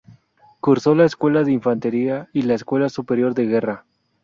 [0.61, 3.85] Cursó la Escuela de Infantería y la Escuela Superior de Guerra.